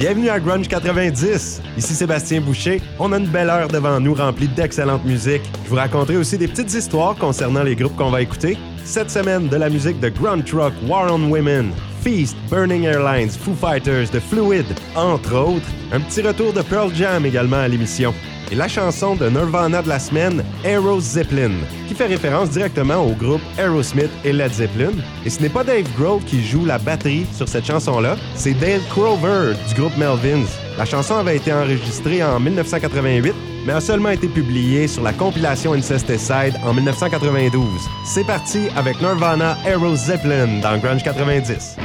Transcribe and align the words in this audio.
Bienvenue 0.00 0.30
à 0.30 0.40
Grunge 0.40 0.66
90. 0.66 1.60
Ici 1.76 1.92
Sébastien 1.92 2.40
Boucher. 2.40 2.80
On 2.98 3.12
a 3.12 3.18
une 3.18 3.26
belle 3.26 3.50
heure 3.50 3.68
devant 3.68 4.00
nous 4.00 4.14
remplie 4.14 4.48
d'excellente 4.48 5.04
musique. 5.04 5.42
Je 5.64 5.68
vous 5.68 5.76
raconterai 5.76 6.16
aussi 6.16 6.38
des 6.38 6.48
petites 6.48 6.72
histoires 6.72 7.16
concernant 7.16 7.62
les 7.62 7.76
groupes 7.76 7.96
qu'on 7.96 8.08
va 8.08 8.22
écouter. 8.22 8.56
Cette 8.82 9.10
semaine, 9.10 9.48
de 9.48 9.56
la 9.56 9.68
musique 9.68 10.00
de 10.00 10.08
Grunge 10.08 10.46
Truck, 10.46 10.72
War 10.88 11.12
on 11.12 11.30
Women, 11.30 11.72
Feast, 12.00 12.34
Burning 12.48 12.84
Airlines, 12.84 13.28
Foo 13.28 13.54
Fighters, 13.54 14.08
The 14.10 14.20
Fluid, 14.20 14.64
entre 14.96 15.36
autres. 15.36 15.68
Un 15.92 16.00
petit 16.00 16.22
retour 16.22 16.54
de 16.54 16.62
Pearl 16.62 16.90
Jam 16.94 17.26
également 17.26 17.58
à 17.58 17.68
l'émission 17.68 18.14
et 18.50 18.54
la 18.54 18.68
chanson 18.68 19.14
de 19.14 19.28
Nirvana 19.28 19.82
de 19.82 19.88
la 19.88 19.98
semaine, 19.98 20.44
Aero 20.64 21.00
Zeppelin, 21.00 21.52
qui 21.88 21.94
fait 21.94 22.06
référence 22.06 22.50
directement 22.50 23.04
au 23.04 23.12
groupe 23.12 23.40
Aerosmith 23.58 24.10
et 24.24 24.32
Led 24.32 24.52
Zeppelin. 24.52 24.92
Et 25.24 25.30
ce 25.30 25.40
n'est 25.40 25.48
pas 25.48 25.64
Dave 25.64 25.86
Grohl 25.96 26.22
qui 26.24 26.44
joue 26.44 26.64
la 26.64 26.78
batterie 26.78 27.26
sur 27.32 27.48
cette 27.48 27.66
chanson-là, 27.66 28.16
c'est 28.34 28.54
Dale 28.54 28.80
Crover 28.90 29.54
du 29.68 29.74
groupe 29.74 29.96
Melvins. 29.96 30.46
La 30.78 30.84
chanson 30.84 31.16
avait 31.16 31.36
été 31.36 31.52
enregistrée 31.52 32.22
en 32.24 32.40
1988, 32.40 33.34
mais 33.66 33.72
a 33.72 33.80
seulement 33.80 34.10
été 34.10 34.28
publiée 34.28 34.88
sur 34.88 35.02
la 35.02 35.12
compilation 35.12 35.74
Incesticide 35.74 36.54
en 36.64 36.74
1992. 36.74 37.62
C'est 38.04 38.26
parti 38.26 38.68
avec 38.76 39.00
Nirvana 39.00 39.56
Aero 39.66 39.94
Zeppelin 39.94 40.60
dans 40.62 40.78
Grunge 40.78 41.02
90. 41.02 41.76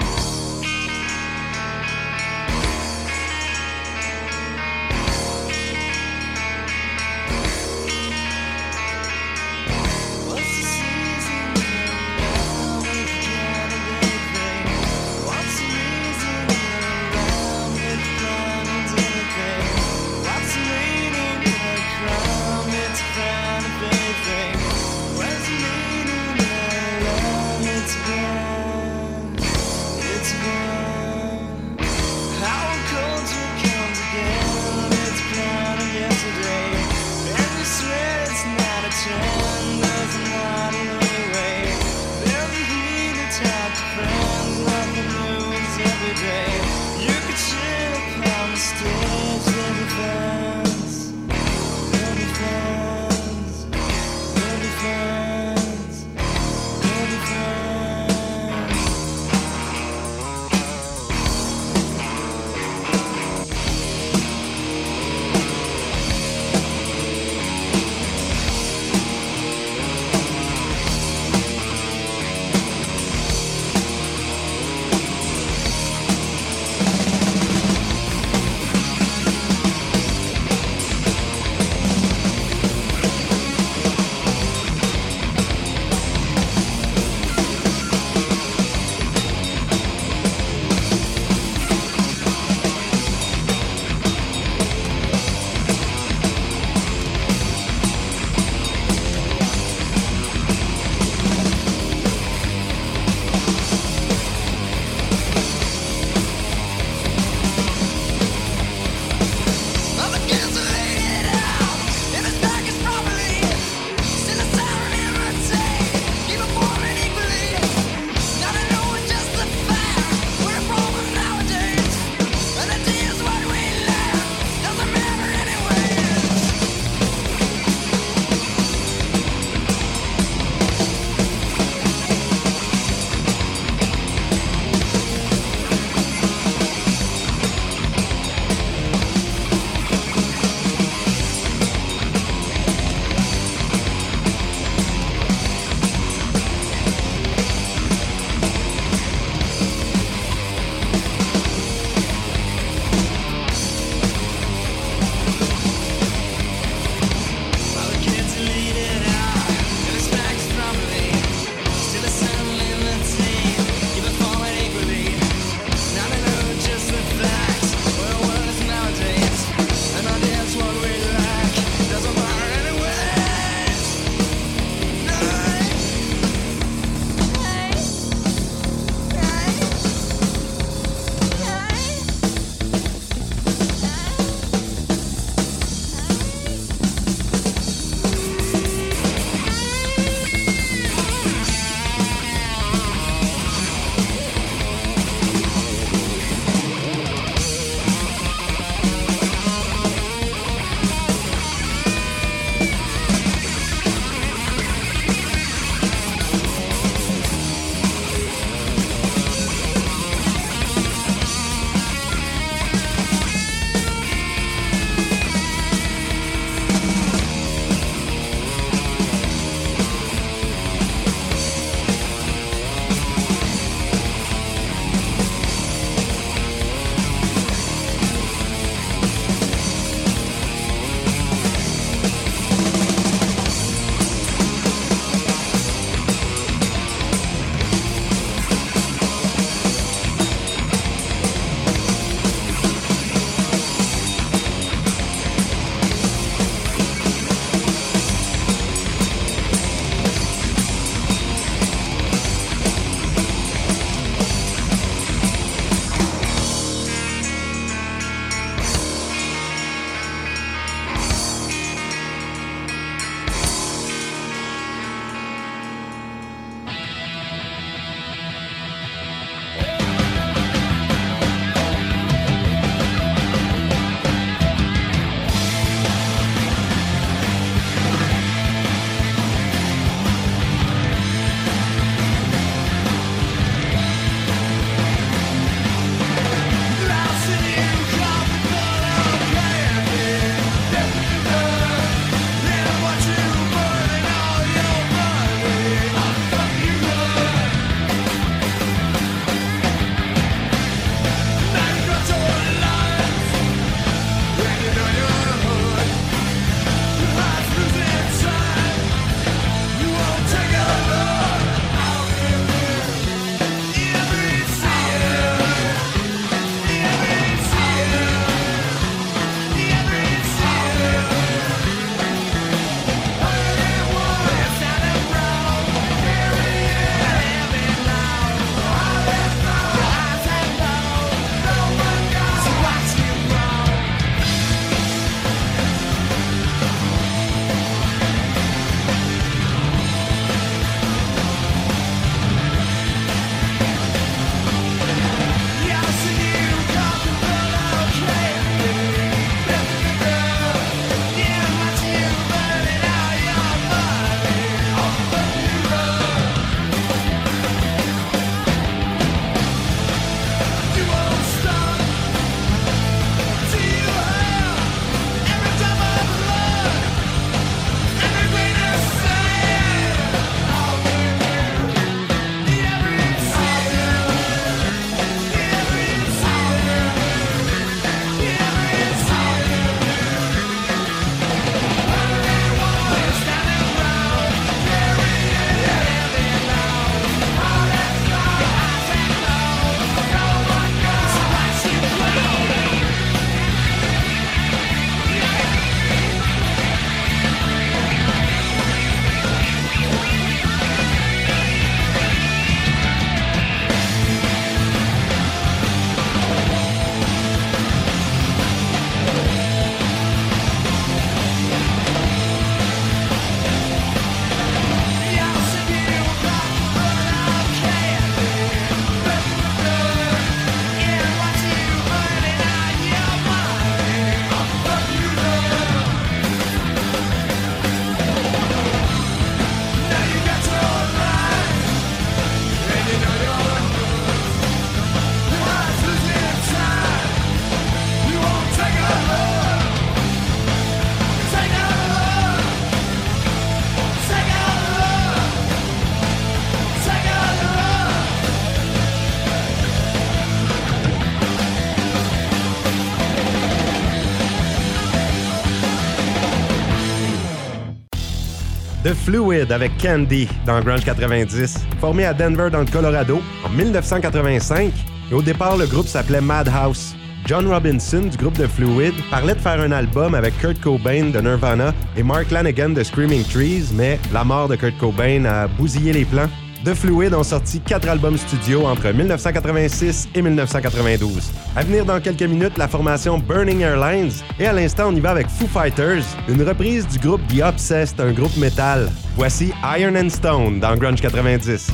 Fluid 459.16 459.50
avec 459.54 459.72
Candy 459.82 460.28
dans 460.46 460.60
Grunge 460.60 460.84
90, 460.84 461.68
formé 461.80 462.04
à 462.04 462.14
Denver 462.14 462.50
dans 462.52 462.60
le 462.60 462.66
Colorado 462.66 463.22
en 463.46 463.50
1985. 463.50 464.74
Et 465.10 465.14
au 465.14 465.22
départ, 465.22 465.56
le 465.56 465.66
groupe 465.68 465.88
s'appelait 465.88 466.20
Madhouse. 466.20 466.98
John 467.26 467.48
Robinson 467.48 468.02
du 468.12 468.18
groupe 468.18 468.34
The 468.34 468.46
Fluid 468.46 468.94
parlait 469.10 469.36
de 469.36 469.40
faire 469.40 469.62
un 469.62 469.72
album 469.72 470.16
avec 470.16 470.38
Kurt 470.40 470.60
Cobain 470.60 471.12
de 471.12 471.20
Nirvana 471.22 471.74
et 471.96 472.04
Mark 472.04 472.30
Lanigan 472.30 472.70
de 472.70 472.84
Screaming 472.84 473.24
Trees, 473.24 473.70
mais 473.74 474.00
la 474.12 474.26
mort 474.26 474.50
de 474.50 474.58
Kurt 474.58 474.78
Cobain 474.78 475.24
a 475.24 475.48
bousillé 475.48 475.94
les 475.94 476.04
plans. 476.04 476.30
The 476.66 476.74
Fluid 476.74 477.14
ont 477.14 477.22
sorti 477.22 477.60
quatre 477.60 477.88
albums 477.88 478.18
studio 478.18 478.66
entre 478.66 478.92
1986 478.92 480.10
et 480.16 480.22
1992. 480.24 481.32
À 481.56 481.64
venir 481.64 481.86
dans 481.86 482.02
quelques 482.02 482.24
minutes, 482.24 482.58
la 482.58 482.68
formation 482.68 483.20
Burning 483.20 483.62
Airlines. 483.62 484.10
Et 484.40 484.48
à 484.48 484.54
l'instant, 484.54 484.88
on 484.88 484.96
y 484.96 485.00
va 485.00 485.12
avec 485.12 485.28
Foo 485.28 485.46
Fighters, 485.46 486.04
une 486.28 486.42
reprise 486.42 486.88
du 486.88 486.98
groupe 486.98 487.22
The 487.28 487.44
Obsessed, 487.44 488.00
un 488.00 488.14
groupe 488.14 488.36
metal. 488.38 488.90
Voici 489.16 489.54
Iron 489.78 489.96
and 489.96 490.10
Stone 490.10 490.60
dans 490.60 490.76
Grunge 490.76 491.02
90. 491.02 491.68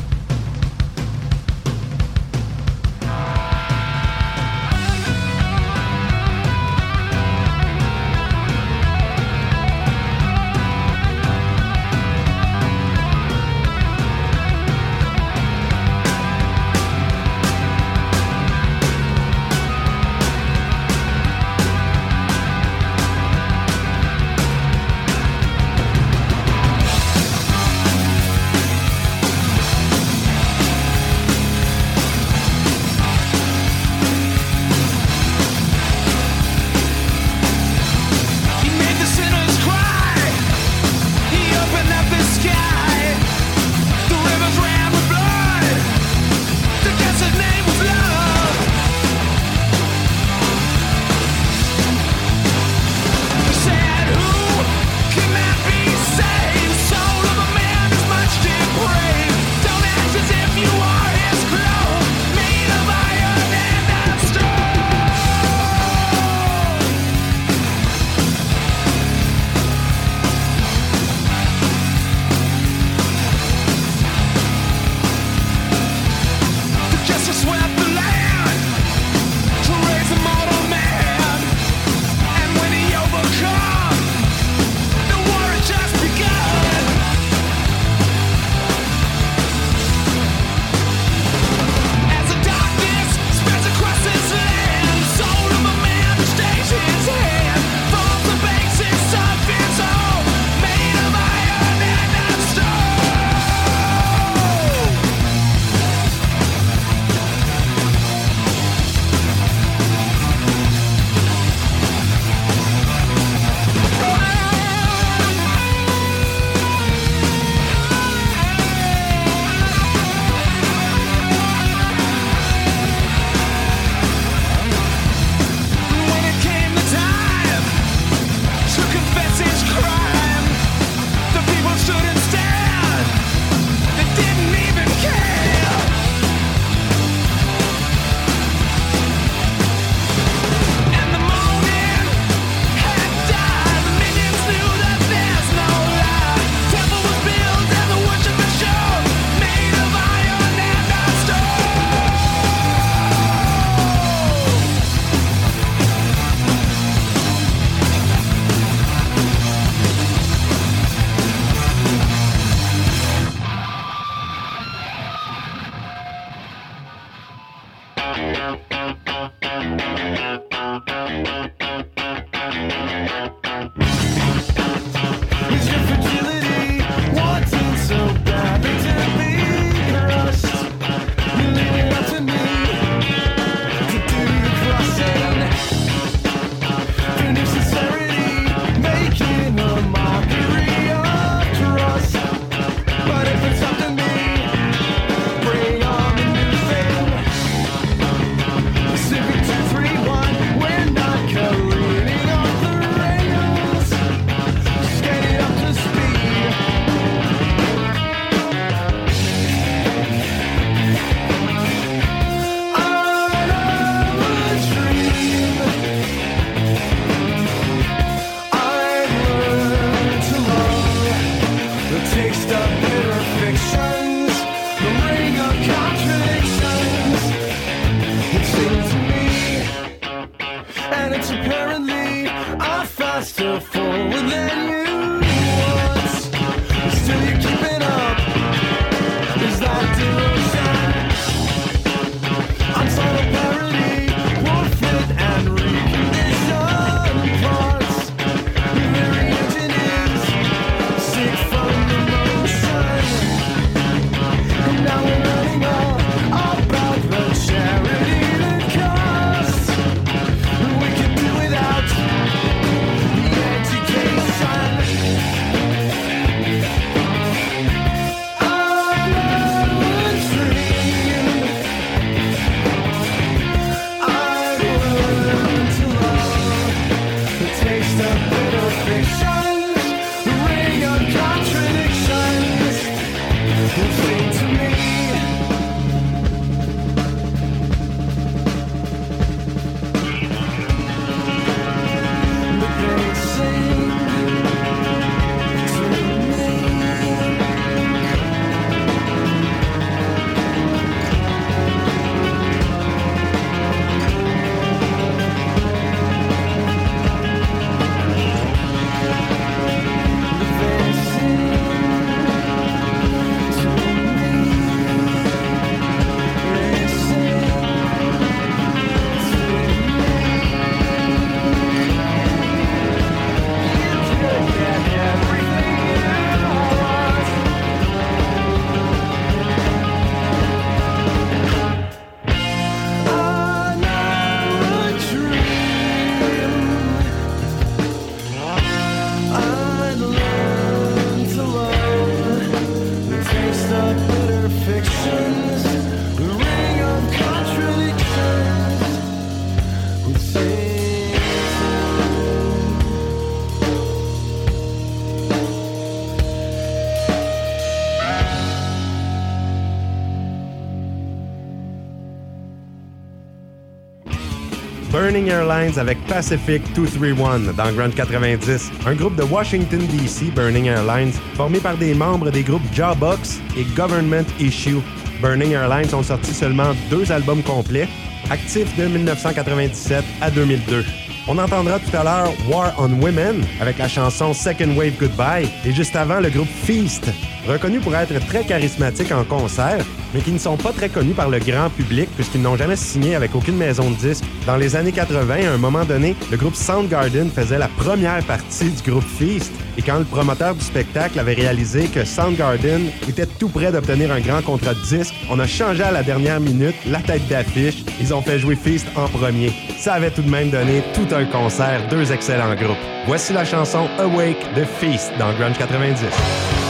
Airlines 365.32 365.80
avec 365.80 365.98
Pacific 366.08 366.62
231 366.76 367.54
dans 367.54 367.72
Grand 367.72 367.90
90, 367.90 368.72
un 368.86 368.96
groupe 368.96 369.16
de 369.16 369.24
Washington 369.24 369.80
DC, 369.88 370.34
Burning 370.36 370.66
Airlines, 370.66 371.14
formé 371.36 371.60
par 371.60 371.78
des 371.78 371.94
membres 371.94 372.30
des 372.30 372.44
groupes 372.44 372.62
Jawbox 372.74 373.40
et 373.58 373.64
Government 373.76 374.26
Issue. 374.40 374.82
Burning 375.22 375.54
Airlines 375.54 375.94
ont 375.96 376.04
sorti 376.04 376.34
seulement 376.34 376.74
deux 376.90 377.12
albums 377.12 377.42
complets, 377.44 377.88
actifs 378.30 378.76
de 378.78 378.86
1997 378.86 380.04
à 380.22 380.30
2002. 380.30 380.84
On 381.28 381.38
entendra 381.38 381.80
tout 381.80 381.96
à 381.96 382.04
l'heure 382.04 382.34
War 382.50 382.74
on 382.78 382.92
Women 383.02 383.44
avec 383.62 383.78
la 383.78 383.88
chanson 383.88 384.34
Second 384.34 384.76
Wave 384.76 384.98
Goodbye 385.00 385.48
et 385.66 385.72
juste 385.72 385.96
avant 385.96 386.20
le 386.20 386.30
groupe 386.30 386.50
Feast 386.64 387.10
reconnus 387.48 387.82
pour 387.82 387.96
être 387.96 388.20
très 388.28 388.44
charismatiques 388.44 389.12
en 389.12 389.24
concert, 389.24 389.86
mais 390.14 390.22
qui 390.22 390.32
ne 390.32 390.38
sont 390.38 390.58
pas 390.58 390.72
très 390.72 390.90
connus 390.90 391.14
par 391.14 391.30
le 391.30 391.40
grand 391.40 391.70
public 391.70 392.10
puisqu'ils 392.16 392.42
n'ont 392.42 392.56
jamais 392.56 392.76
signé 392.76 393.16
avec 393.16 393.36
aucune 393.36 393.58
maison 393.58 393.90
de 393.92 393.96
disques. 393.96 394.24
Dans 394.46 394.58
les 394.58 394.76
années 394.76 394.92
80, 394.92 395.48
à 395.48 395.54
un 395.54 395.58
moment 395.58 395.86
donné, 395.86 396.16
le 396.32 396.38
groupe 396.38 396.56
Soundgarden 396.56 397.30
faisait 397.30 397.58
la 397.58 397.68
première 397.68 398.24
partie 398.24 398.70
du 398.70 398.92
groupe 398.92 399.04
Feast 399.04 399.52
et 399.78 399.82
quand 399.82 400.00
le 400.00 400.06
promoteur 400.06 400.56
du 400.56 400.64
spectacle 400.64 401.20
avait 401.20 401.34
réalisé 401.34 401.86
que 401.88 402.04
Soundgarden 402.04 402.90
était 403.08 403.26
tout 403.26 403.50
près 403.50 403.72
d'obtenir 403.72 404.12
un 404.12 404.20
grand 404.20 404.42
contrat 404.42 404.74
de 404.74 404.82
disque, 404.82 405.14
on 405.30 405.40
a 405.40 405.48
changé 405.48 405.84
à 405.84 405.92
la 405.92 406.04
dernière 406.04 406.40
minute 406.40 406.76
la 406.88 407.00
tête 407.00 407.28
d'affiche. 407.28 407.84
Ils 408.00 408.14
ont 408.14 408.22
fait 408.22 408.40
jouer 408.40 408.56
Feast 408.56 408.88
en 408.96 409.08
premier. 409.08 409.52
Ça 409.78 409.94
avait 409.94 410.12
tout 410.12 410.22
de 410.22 410.30
même 410.30 410.50
donné 410.50 410.84
tout 410.94 411.08
un 411.16 411.26
concert, 411.26 411.88
deux 411.90 412.12
excellents 412.12 412.56
groupes. 412.56 412.78
Voici 413.08 413.34
la 413.34 413.46
chanson 413.46 413.88
Awake 413.98 414.54
de 414.56 414.64
Feast 414.64 415.12
dans 415.18 415.34
Grunge 415.34 415.58
90. 415.58 416.61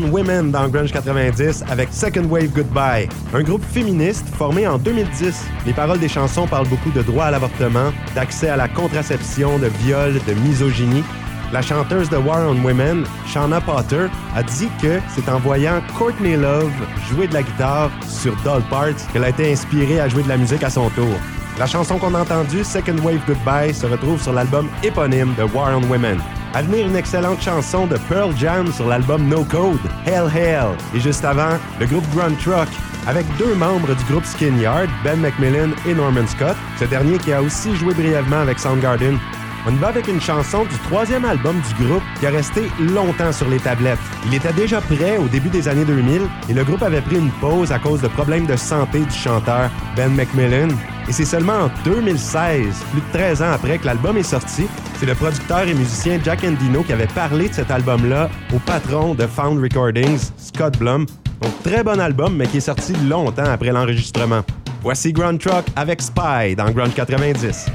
Women 0.00 0.50
dans 0.50 0.68
Grunge 0.68 0.92
90 0.92 1.64
avec 1.70 1.92
Second 1.92 2.24
Wave 2.24 2.48
Goodbye, 2.48 3.08
un 3.34 3.42
groupe 3.42 3.62
féministe 3.64 4.26
formé 4.36 4.66
en 4.66 4.78
2010. 4.78 5.44
Les 5.66 5.72
paroles 5.72 5.98
des 5.98 6.08
chansons 6.08 6.46
parlent 6.46 6.68
beaucoup 6.68 6.90
de 6.90 7.02
droit 7.02 7.26
à 7.26 7.30
l'avortement, 7.30 7.92
d'accès 8.14 8.48
à 8.48 8.56
la 8.56 8.68
contraception, 8.68 9.58
de 9.58 9.66
viol, 9.66 10.14
de 10.26 10.32
misogynie. 10.34 11.04
La 11.52 11.60
chanteuse 11.60 12.08
de 12.08 12.16
War 12.16 12.48
on 12.48 12.64
Women, 12.64 13.04
Shauna 13.26 13.60
Potter, 13.60 14.06
a 14.34 14.42
dit 14.42 14.68
que 14.80 14.98
c'est 15.14 15.28
en 15.28 15.38
voyant 15.38 15.82
Courtney 15.98 16.36
Love 16.36 16.72
jouer 17.10 17.26
de 17.26 17.34
la 17.34 17.42
guitare 17.42 17.90
sur 18.08 18.34
Doll 18.42 18.62
Parts 18.70 19.12
qu'elle 19.12 19.24
a 19.24 19.28
été 19.28 19.52
inspirée 19.52 20.00
à 20.00 20.08
jouer 20.08 20.22
de 20.22 20.28
la 20.28 20.38
musique 20.38 20.62
à 20.62 20.70
son 20.70 20.88
tour. 20.90 21.14
La 21.58 21.66
chanson 21.66 21.98
qu'on 21.98 22.14
a 22.14 22.22
entendue, 22.22 22.64
Second 22.64 22.96
Wave 23.04 23.20
Goodbye, 23.26 23.74
se 23.74 23.86
retrouve 23.86 24.22
sur 24.22 24.32
l'album 24.32 24.68
éponyme 24.82 25.34
de 25.36 25.42
War 25.42 25.76
on 25.76 25.86
Women. 25.90 26.18
À 26.54 26.60
venir, 26.60 26.86
une 26.86 26.96
excellente 26.96 27.40
chanson 27.40 27.86
de 27.86 27.96
Pearl 28.10 28.36
Jam 28.36 28.70
sur 28.70 28.86
l'album 28.86 29.26
No 29.26 29.42
Code, 29.42 29.80
Hell 30.04 30.28
Hell. 30.34 30.76
Et 30.94 31.00
juste 31.00 31.24
avant, 31.24 31.56
le 31.80 31.86
groupe 31.86 32.04
Grunt 32.14 32.34
Truck, 32.42 32.68
avec 33.06 33.24
deux 33.38 33.54
membres 33.54 33.94
du 33.94 34.04
groupe 34.04 34.26
Skin 34.26 34.58
Yard, 34.58 34.90
Ben 35.02 35.18
McMillan 35.18 35.70
et 35.86 35.94
Norman 35.94 36.26
Scott, 36.26 36.56
ce 36.78 36.84
dernier 36.84 37.16
qui 37.16 37.32
a 37.32 37.40
aussi 37.40 37.74
joué 37.76 37.94
brièvement 37.94 38.40
avec 38.40 38.58
Soundgarden. 38.58 39.18
On 39.66 39.70
va 39.76 39.88
avec 39.88 40.08
une 40.08 40.20
chanson 40.20 40.64
du 40.64 40.76
troisième 40.90 41.24
album 41.24 41.56
du 41.68 41.86
groupe 41.86 42.02
qui 42.20 42.26
a 42.26 42.30
resté 42.30 42.64
longtemps 42.80 43.32
sur 43.32 43.48
les 43.48 43.58
tablettes. 43.58 43.98
Il 44.26 44.34
était 44.34 44.52
déjà 44.52 44.82
prêt 44.82 45.16
au 45.16 45.28
début 45.28 45.48
des 45.48 45.68
années 45.68 45.86
2000 45.86 46.20
et 46.50 46.52
le 46.52 46.64
groupe 46.64 46.82
avait 46.82 47.00
pris 47.00 47.16
une 47.16 47.30
pause 47.40 47.72
à 47.72 47.78
cause 47.78 48.02
de 48.02 48.08
problèmes 48.08 48.46
de 48.46 48.56
santé 48.56 48.98
du 48.98 49.16
chanteur 49.16 49.70
Ben 49.96 50.12
McMillan. 50.14 50.68
Et 51.08 51.12
c'est 51.12 51.24
seulement 51.24 51.64
en 51.64 51.70
2016, 51.84 52.84
plus 52.92 53.00
de 53.00 53.06
13 53.12 53.42
ans 53.42 53.52
après 53.52 53.78
que 53.78 53.86
l'album 53.86 54.16
est 54.16 54.22
sorti, 54.22 54.66
c'est 54.98 55.06
le 55.06 55.14
producteur 55.14 55.66
et 55.66 55.74
musicien 55.74 56.18
Jack 56.22 56.44
Endino 56.44 56.82
qui 56.82 56.92
avait 56.92 57.08
parlé 57.08 57.48
de 57.48 57.54
cet 57.54 57.70
album-là 57.70 58.30
au 58.54 58.58
patron 58.60 59.14
de 59.14 59.26
Found 59.26 59.60
Recordings, 59.60 60.30
Scott 60.36 60.78
Blum. 60.78 61.06
Donc 61.40 61.62
très 61.64 61.82
bon 61.82 62.00
album, 62.00 62.36
mais 62.36 62.46
qui 62.46 62.58
est 62.58 62.60
sorti 62.60 62.94
longtemps 63.08 63.44
après 63.44 63.72
l'enregistrement. 63.72 64.42
Voici 64.82 65.12
Ground 65.12 65.40
Truck 65.40 65.64
avec 65.76 66.00
Spy 66.00 66.54
dans 66.56 66.70
Ground 66.70 66.94
90. 66.94 67.66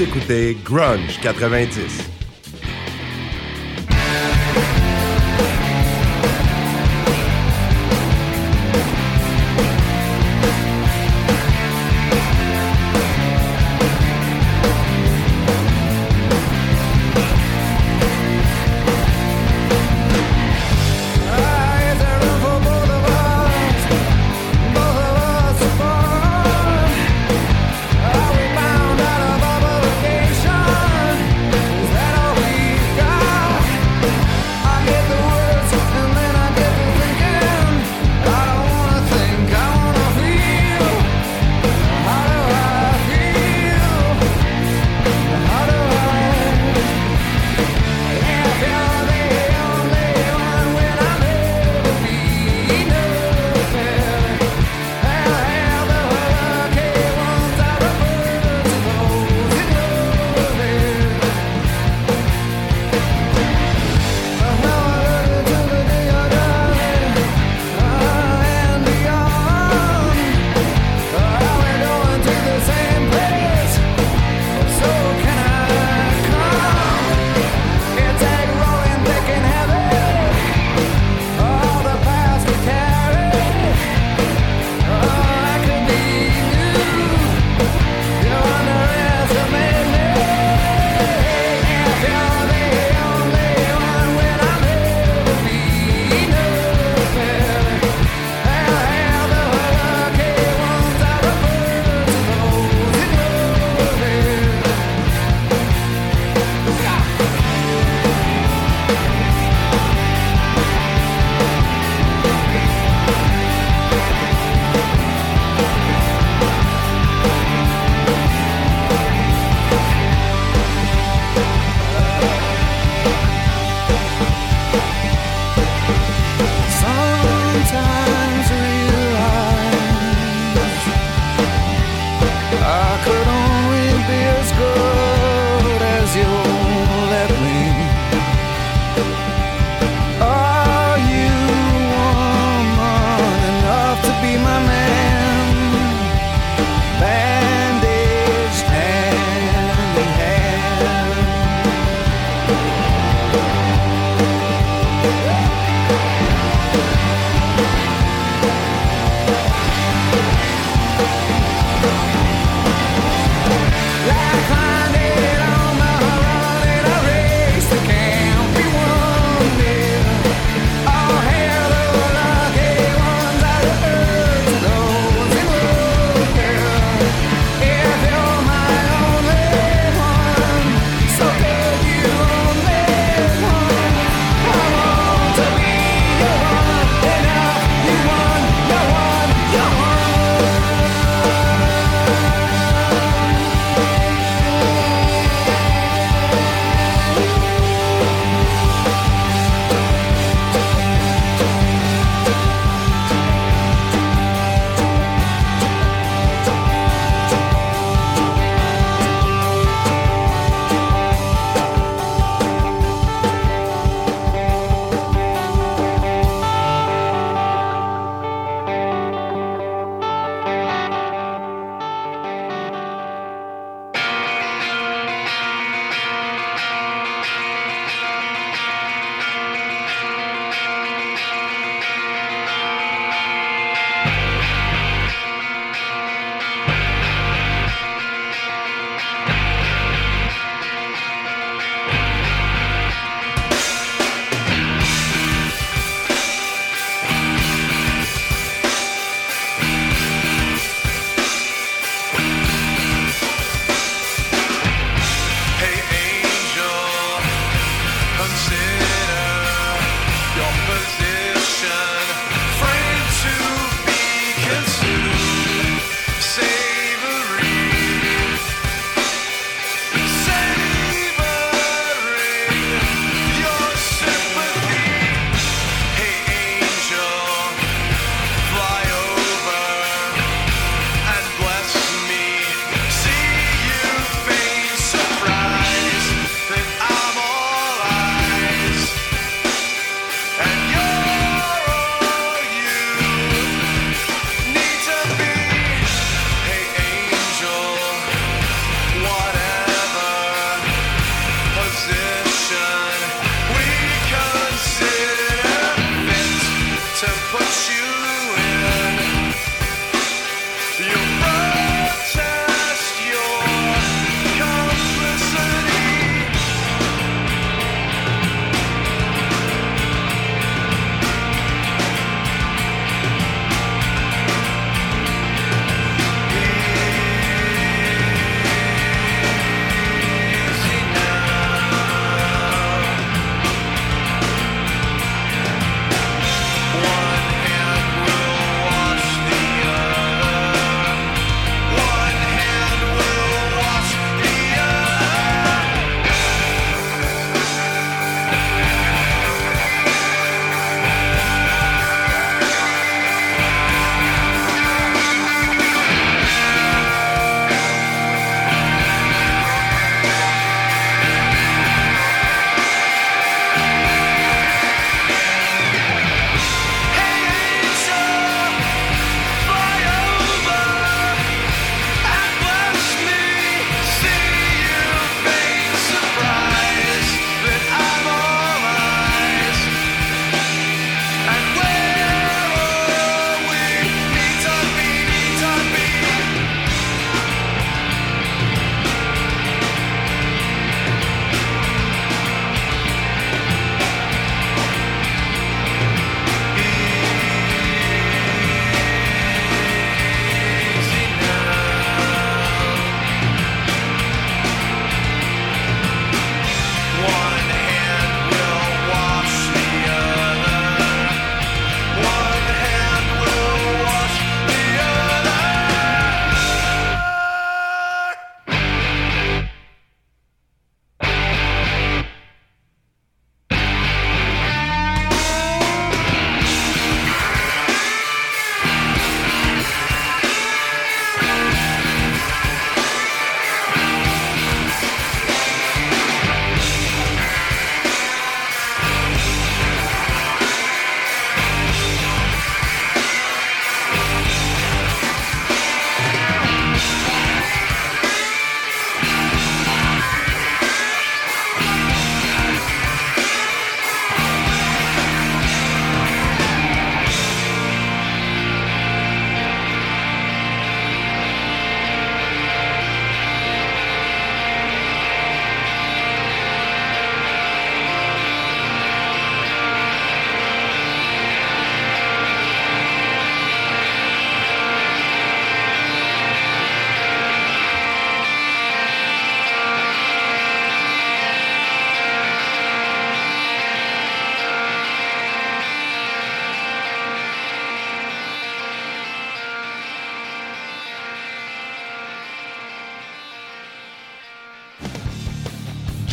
Écoutez 0.00 0.56
Grunge 0.64 1.20
90. 1.20 2.09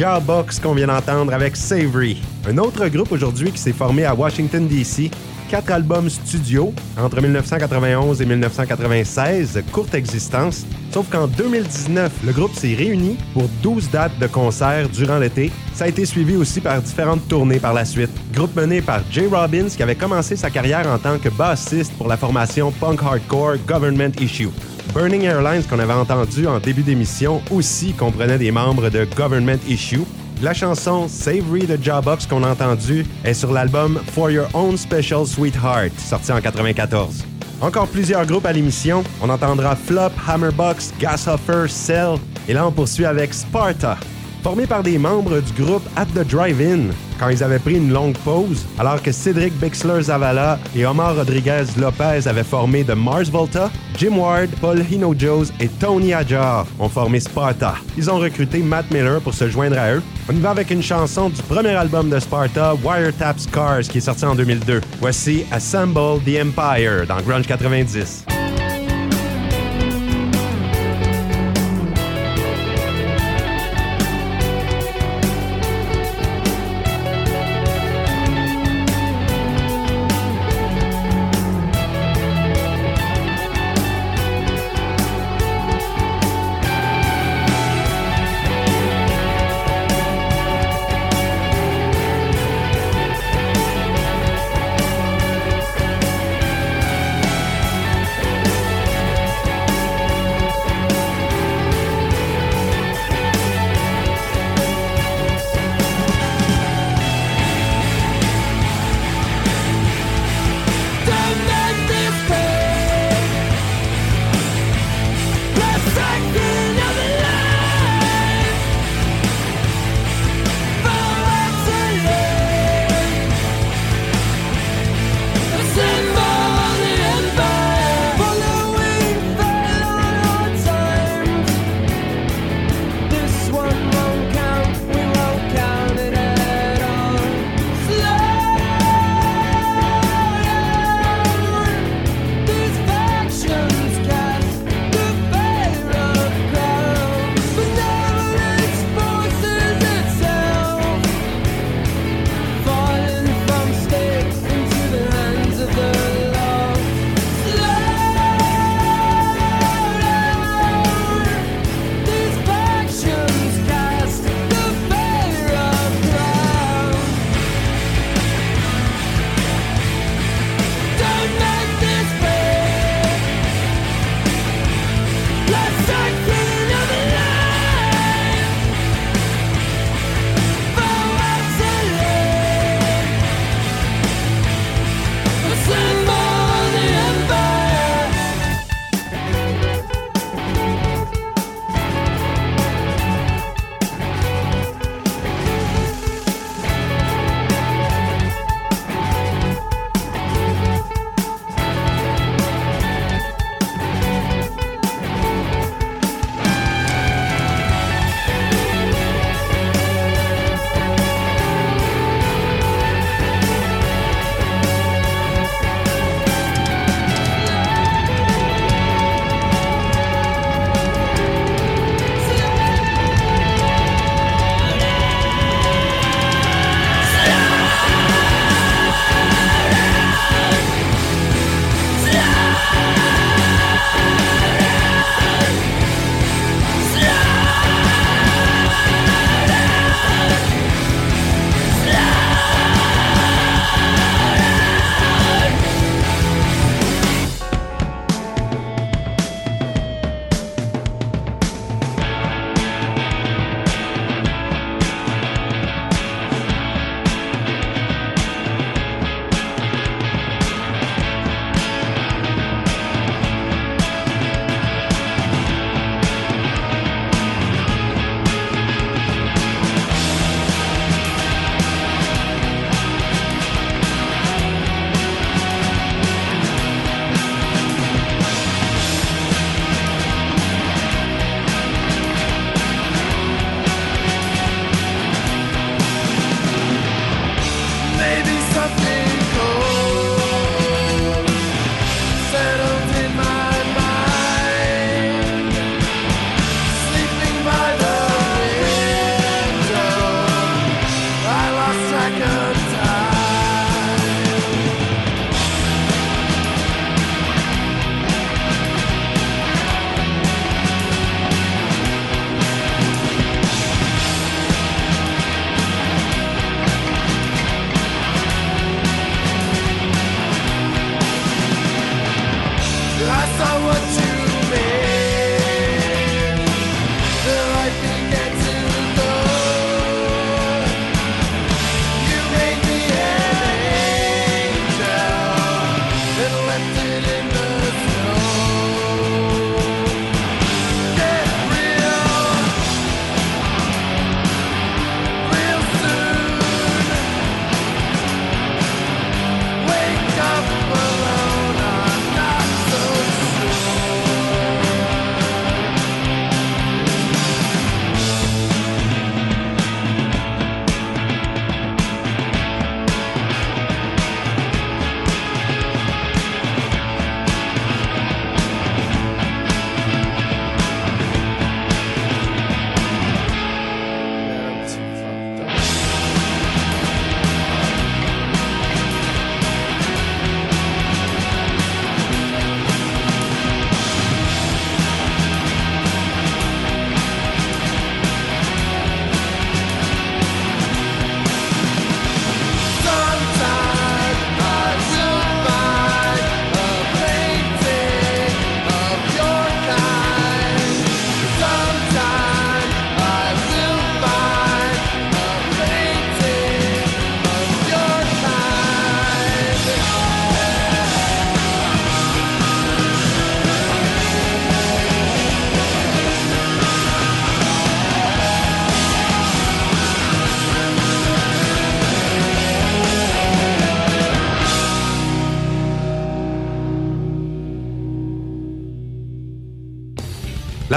Jawbox 0.07 0.61
qu'on 0.61 0.73
vient 0.73 0.87
d'entendre 0.87 1.33
avec 1.33 1.57
Savory. 1.57 2.21
Un 2.47 2.57
autre 2.59 2.87
groupe 2.87 3.11
aujourd'hui 3.11 3.51
qui 3.51 3.57
s'est 3.57 3.73
formé 3.73 4.05
à 4.05 4.15
Washington, 4.15 4.65
D.C. 4.65 5.11
Quatre 5.49 5.69
albums 5.69 6.09
studio 6.09 6.73
entre 6.97 7.21
1991 7.21 8.21
et 8.21 8.25
1996, 8.25 9.63
courte 9.73 9.93
existence. 9.95 10.65
Sauf 10.93 11.09
qu'en 11.09 11.27
2019, 11.27 12.23
le 12.25 12.31
groupe 12.31 12.53
s'est 12.53 12.73
réuni 12.73 13.17
pour 13.33 13.49
12 13.61 13.91
dates 13.91 14.17
de 14.17 14.27
concerts 14.27 14.87
durant 14.87 15.19
l'été. 15.19 15.51
Ça 15.73 15.83
a 15.83 15.87
été 15.89 16.05
suivi 16.05 16.37
aussi 16.37 16.61
par 16.61 16.81
différentes 16.81 17.27
tournées 17.27 17.59
par 17.59 17.73
la 17.73 17.83
suite. 17.83 18.11
Groupe 18.33 18.55
mené 18.55 18.81
par 18.81 19.01
Jay 19.11 19.27
Robbins 19.27 19.67
qui 19.67 19.83
avait 19.83 19.95
commencé 19.95 20.37
sa 20.37 20.49
carrière 20.49 20.87
en 20.87 20.99
tant 20.99 21.19
que 21.19 21.27
bassiste 21.27 21.91
pour 21.97 22.07
la 22.07 22.15
formation 22.15 22.71
punk 22.71 23.03
hardcore 23.03 23.57
Government 23.67 24.13
Issue. 24.21 24.51
Burning 24.97 25.25
Airlines 25.25 25.61
qu'on 25.69 25.77
avait 25.77 25.93
entendu 25.93 26.47
en 26.47 26.59
début 26.59 26.81
d'émission 26.81 27.39
aussi 27.51 27.93
comprenait 27.93 28.39
des 28.39 28.49
membres 28.49 28.89
de 28.89 29.05
Government 29.15 29.59
Issue. 29.67 30.01
La 30.41 30.55
chanson 30.55 31.07
Savory 31.07 31.67
de 31.67 31.77
Jawbox 31.79 32.25
qu'on 32.25 32.43
a 32.43 32.49
entendu 32.49 33.05
est 33.23 33.35
sur 33.35 33.53
l'album 33.53 34.01
For 34.11 34.31
Your 34.31 34.47
Own 34.55 34.75
Special 34.75 35.27
Sweetheart, 35.27 35.91
sorti 35.99 36.31
en 36.31 36.41
94. 36.41 37.25
Encore 37.61 37.87
plusieurs 37.89 38.25
groupes 38.25 38.47
à 38.47 38.53
l'émission. 38.53 39.03
On 39.21 39.29
entendra 39.29 39.75
Flop, 39.75 40.09
Hammerbox, 40.27 40.91
Gashoffer, 40.99 41.67
Cell. 41.67 42.15
Et 42.47 42.53
là, 42.53 42.65
on 42.65 42.71
poursuit 42.71 43.05
avec 43.05 43.35
Sparta, 43.35 43.99
formé 44.43 44.65
par 44.67 44.83
des 44.83 44.97
membres 44.97 45.39
du 45.39 45.63
groupe 45.63 45.83
At 45.95 46.05
the 46.07 46.27
Drive-In 46.27 46.91
quand 47.19 47.29
ils 47.29 47.43
avaient 47.43 47.59
pris 47.59 47.75
une 47.75 47.91
longue 47.91 48.17
pause, 48.19 48.65
alors 48.77 49.01
que 49.01 49.11
Cédric 49.11 49.53
Bixler-Zavala 49.59 50.59
et 50.75 50.85
Omar 50.85 51.15
Rodriguez-Lopez 51.15 52.27
avaient 52.27 52.43
formé 52.43 52.83
The 52.83 52.95
Mars 52.95 53.29
Volta, 53.29 53.71
Jim 53.97 54.17
Ward, 54.17 54.49
Paul 54.61 54.83
Hino-Joes 54.89 55.51
et 55.59 55.67
Tony 55.67 56.13
Ajar 56.13 56.67
ont 56.79 56.89
formé 56.89 57.19
Sparta. 57.19 57.75
Ils 57.97 58.09
ont 58.09 58.19
recruté 58.19 58.59
Matt 58.59 58.91
Miller 58.91 59.19
pour 59.21 59.33
se 59.33 59.49
joindre 59.49 59.79
à 59.79 59.93
eux. 59.93 60.03
On 60.29 60.33
y 60.33 60.39
va 60.39 60.51
avec 60.51 60.69
une 60.71 60.83
chanson 60.83 61.29
du 61.29 61.41
premier 61.41 61.75
album 61.75 62.09
de 62.09 62.19
Sparta, 62.19 62.75
Wiretap 62.75 63.39
Scars, 63.39 63.81
qui 63.81 63.97
est 63.97 64.01
sorti 64.01 64.25
en 64.25 64.35
2002. 64.35 64.81
Voici 64.99 65.45
Assemble 65.51 66.21
the 66.23 66.39
Empire 66.41 67.07
dans 67.07 67.21
Grunge 67.21 67.47
90. 67.47 68.36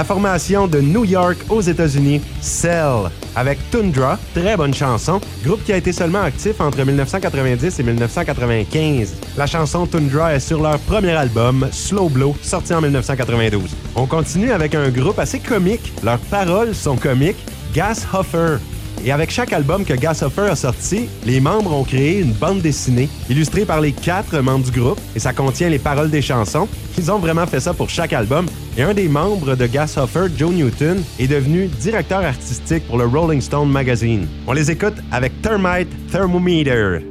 La 0.01 0.05
formation 0.05 0.67
de 0.67 0.81
New 0.81 1.05
York 1.05 1.37
aux 1.47 1.61
États-Unis, 1.61 2.21
Cell, 2.41 3.11
avec 3.35 3.59
Tundra, 3.69 4.17
très 4.33 4.57
bonne 4.57 4.73
chanson, 4.73 5.21
groupe 5.45 5.63
qui 5.63 5.73
a 5.73 5.77
été 5.77 5.93
seulement 5.93 6.23
actif 6.23 6.59
entre 6.59 6.83
1990 6.83 7.79
et 7.79 7.83
1995. 7.83 9.13
La 9.37 9.45
chanson 9.45 9.85
Tundra 9.85 10.33
est 10.33 10.39
sur 10.39 10.59
leur 10.59 10.79
premier 10.79 11.11
album, 11.11 11.69
Slow 11.71 12.09
Blow, 12.09 12.35
sorti 12.41 12.73
en 12.73 12.81
1992. 12.81 13.69
On 13.95 14.07
continue 14.07 14.51
avec 14.51 14.73
un 14.73 14.89
groupe 14.89 15.19
assez 15.19 15.37
comique, 15.37 15.93
leurs 16.03 16.17
paroles 16.17 16.73
sont 16.73 16.95
comiques, 16.97 17.45
Gas 17.71 18.07
Hoffer, 18.11 18.57
et 19.05 19.11
avec 19.11 19.31
chaque 19.31 19.53
album 19.53 19.85
que 19.85 19.93
Gasoffer 19.93 20.49
a 20.49 20.55
sorti, 20.55 21.09
les 21.25 21.39
membres 21.39 21.73
ont 21.73 21.83
créé 21.83 22.19
une 22.19 22.33
bande 22.33 22.61
dessinée 22.61 23.09
illustrée 23.29 23.65
par 23.65 23.81
les 23.81 23.91
quatre 23.91 24.39
membres 24.41 24.65
du 24.65 24.79
groupe 24.79 24.99
et 25.15 25.19
ça 25.19 25.33
contient 25.33 25.69
les 25.69 25.79
paroles 25.79 26.09
des 26.09 26.21
chansons. 26.21 26.67
Ils 26.97 27.11
ont 27.11 27.19
vraiment 27.19 27.47
fait 27.47 27.59
ça 27.59 27.73
pour 27.73 27.89
chaque 27.89 28.13
album 28.13 28.45
et 28.77 28.83
un 28.83 28.93
des 28.93 29.07
membres 29.07 29.55
de 29.55 29.65
Gasoffer, 29.65 30.27
Joe 30.37 30.51
Newton, 30.51 31.01
est 31.19 31.27
devenu 31.27 31.67
directeur 31.67 32.23
artistique 32.23 32.87
pour 32.87 32.97
le 32.97 33.05
Rolling 33.05 33.41
Stone 33.41 33.69
magazine. 33.69 34.27
On 34.47 34.53
les 34.53 34.71
écoute 34.71 34.95
avec 35.11 35.41
Thermite 35.41 35.89
Thermometer. 36.11 37.10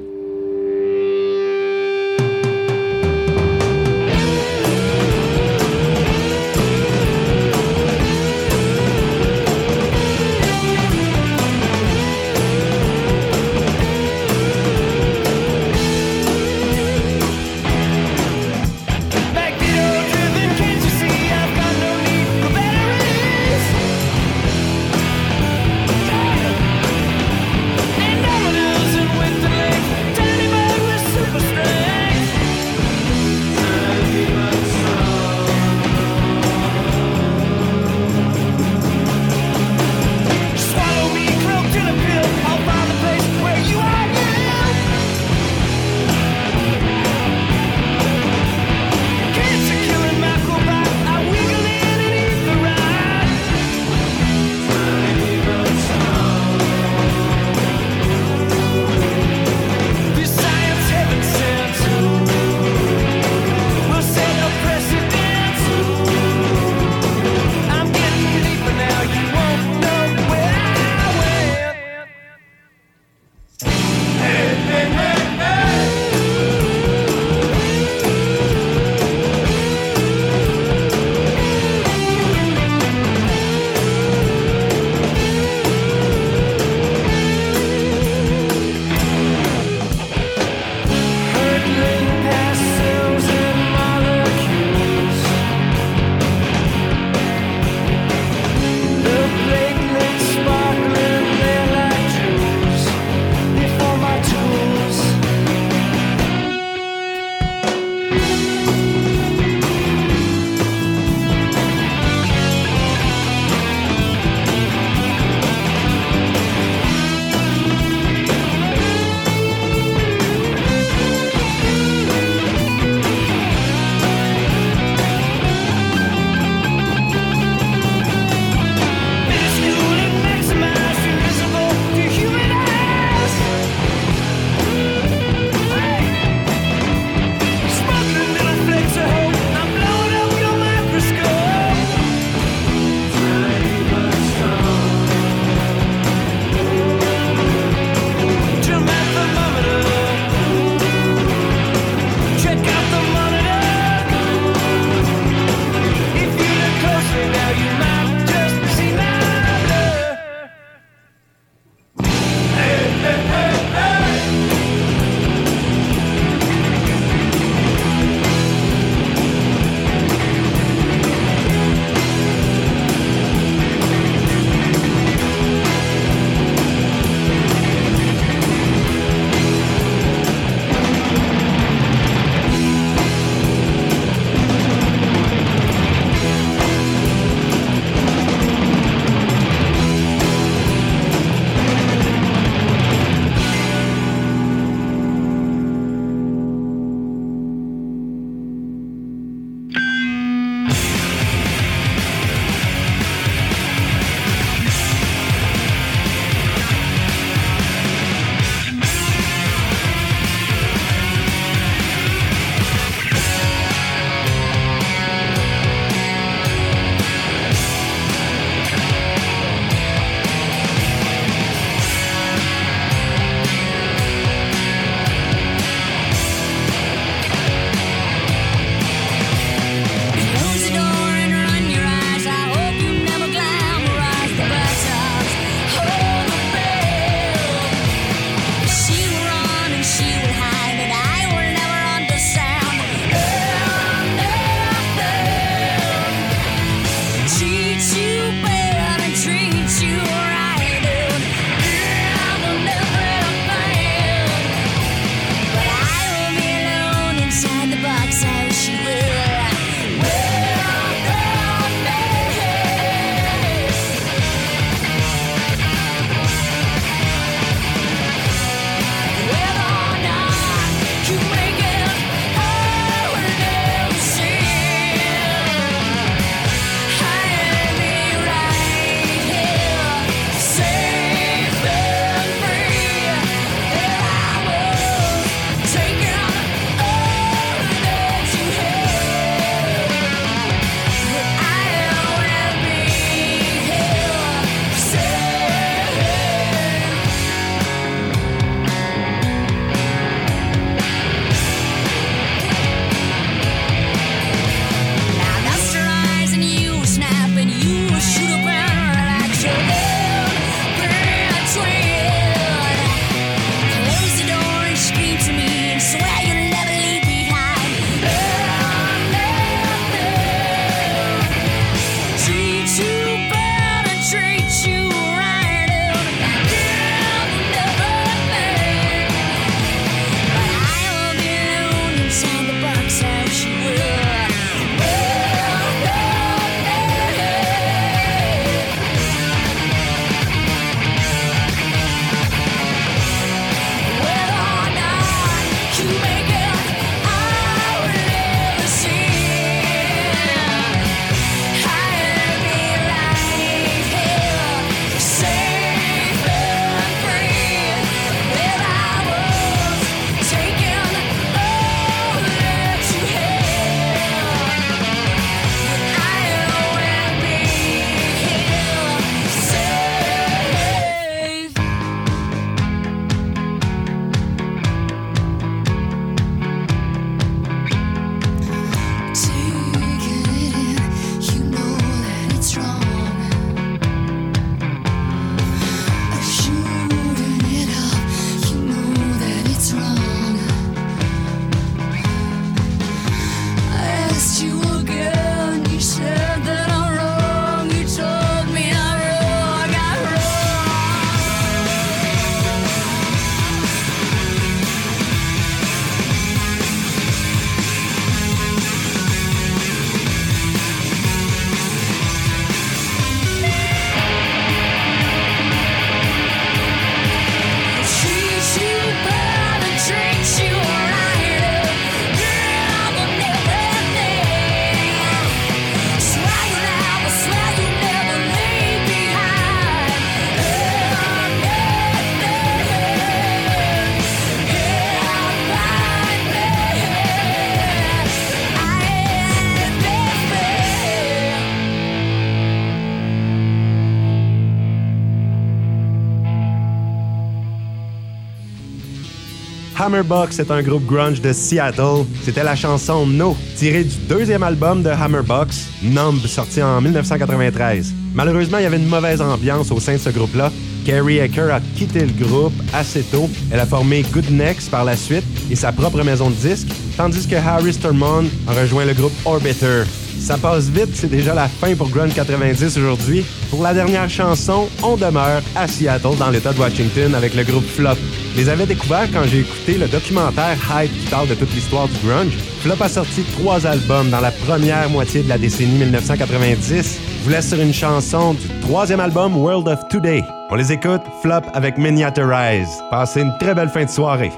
Hammerbox 449.90 450.38
est 450.38 450.52
un 450.52 450.62
groupe 450.62 450.86
grunge 450.86 451.20
de 451.20 451.32
Seattle. 451.32 452.04
C'était 452.22 452.44
la 452.44 452.54
chanson 452.54 453.04
No, 453.08 453.36
tirée 453.56 453.82
du 453.82 453.96
deuxième 454.08 454.44
album 454.44 454.84
de 454.84 454.88
Hammerbox, 454.88 455.66
Numb, 455.82 456.20
sorti 456.26 456.62
en 456.62 456.80
1993. 456.80 457.92
Malheureusement, 458.14 458.58
il 458.58 458.62
y 458.62 458.66
avait 458.66 458.76
une 458.76 458.86
mauvaise 458.86 459.20
ambiance 459.20 459.72
au 459.72 459.80
sein 459.80 459.94
de 459.94 459.98
ce 459.98 460.10
groupe-là. 460.10 460.52
Carrie 460.86 461.20
Aker 461.20 461.52
a 461.52 461.60
quitté 461.76 462.06
le 462.06 462.24
groupe 462.24 462.52
assez 462.72 463.02
tôt. 463.02 463.28
Elle 463.50 463.58
a 463.58 463.66
formé 463.66 464.04
Good 464.12 464.26
par 464.70 464.84
la 464.84 464.94
suite 464.94 465.24
et 465.50 465.56
sa 465.56 465.72
propre 465.72 466.04
maison 466.04 466.30
de 466.30 466.36
disques, 466.36 466.68
tandis 466.96 467.26
que 467.26 467.34
Harry 467.34 467.72
Sturman 467.72 468.28
a 468.46 468.52
rejoint 468.52 468.84
le 468.84 468.94
groupe 468.94 469.12
Orbiter. 469.24 469.82
Ça 470.20 470.36
passe 470.36 470.68
vite, 470.68 470.90
c'est 470.94 471.10
déjà 471.10 471.34
la 471.34 471.48
fin 471.48 471.74
pour 471.74 471.88
Grunge 471.88 472.14
90 472.14 472.76
aujourd'hui. 472.76 473.24
Pour 473.48 473.62
la 473.62 473.72
dernière 473.72 474.08
chanson, 474.08 474.68
on 474.82 474.96
demeure 474.96 475.42
à 475.56 475.66
Seattle, 475.66 476.16
dans 476.18 476.30
l'État 476.30 476.52
de 476.52 476.60
Washington, 476.60 477.14
avec 477.14 477.34
le 477.34 477.42
groupe 477.42 477.64
Flop. 477.64 477.96
Les 478.36 478.48
avais 478.48 478.66
découverts 478.66 479.08
quand 479.12 479.24
j'ai 479.24 479.40
écouté 479.40 479.78
le 479.78 479.88
documentaire 479.88 480.56
Hype 480.70 480.92
qui 480.92 481.28
de 481.28 481.34
toute 481.34 481.52
l'histoire 481.54 481.88
du 481.88 481.96
grunge. 482.06 482.36
Flop 482.60 482.80
a 482.80 482.88
sorti 482.88 483.22
trois 483.40 483.66
albums 483.66 484.10
dans 484.10 484.20
la 484.20 484.30
première 484.30 484.88
moitié 484.90 485.22
de 485.22 485.28
la 485.28 485.38
décennie 485.38 485.78
1990. 485.78 487.00
Je 487.18 487.24
vous 487.24 487.30
laisse 487.30 487.48
sur 487.48 487.60
une 487.60 487.74
chanson 487.74 488.34
du 488.34 488.46
troisième 488.60 489.00
album 489.00 489.36
World 489.36 489.68
of 489.68 489.80
Today. 489.88 490.22
On 490.50 490.54
les 490.54 490.70
écoute, 490.70 491.02
Flop 491.22 491.42
avec 491.54 491.78
Miniaturize. 491.78 492.82
Passez 492.90 493.22
une 493.22 493.32
très 493.40 493.54
belle 493.54 493.70
fin 493.70 493.84
de 493.84 493.90
soirée. 493.90 494.32